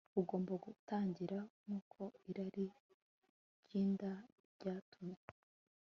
ugomba 0.19 0.53
gutangirira 0.65 1.39
Nkuko 1.63 2.01
irari 2.29 2.65
ryinda 3.63 4.11
ryatumye 4.55 5.17